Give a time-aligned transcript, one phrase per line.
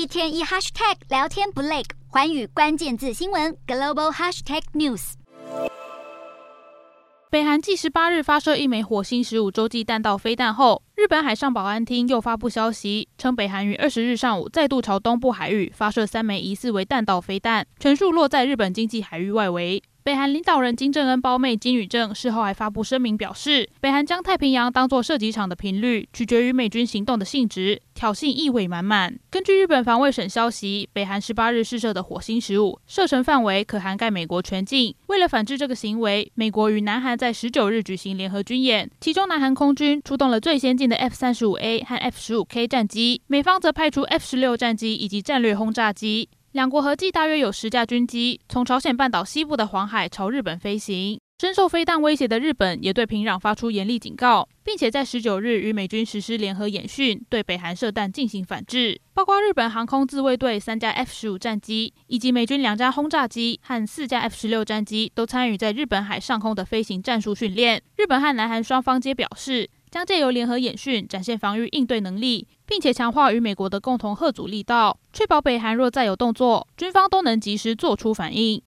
[0.00, 5.12] 一天一 hashtag 聊天不累，寰宇关键字新闻 global hashtag news。
[7.30, 19.82] 北韩继十八日发射一枚火星十五洲际弹道飞弹后，日本海上保安厅又发布消息，称北韩于二十日上午再度朝东部海域发射三枚疑似为弹道飞弹，全数落在日本经济海域外围。
[20.10, 29.16] 北韩领导人金正恩胞妹金与正事后还发布声明表示，北韩将太平洋当作射击场的频率取决于美军行动的性质，挑衅意味满满。
[29.30, 34.92] 根据日本防卫省消息，北韩十八日试射的火星十五射程范围可涵盖美国全境。
[35.06, 46.28] 为了反制这个行为，美国与南韩在十九日举行联合军演，其中南韩空军出动了最先进的 F 三十五 A 和 F 十五 K 战机，美方则派出 F 十六战机以及战略轰炸机。
[46.52, 51.20] 两国合计大约有十架军机从朝鲜半岛西部的黄海朝日本飞行。
[51.38, 59.00] 深受飞弹威胁的日本也对平壤发出严厉警告，并且在十九日与美军实施联合演训，对北韩射弹进行反制。
[59.14, 67.80] 包括日本航空自卫队三架 F 十五战机，以及美军两架轰炸机和四架 F 十六战机都参与在日本海上空的飞行战术训练。
[67.96, 78.58] 日本和南韩双方皆表示，将借由联合演训展现防御应对能力，并且强化与美国的共同吓阻力道，确保北韩若再有动作，军方都能及时做出反应。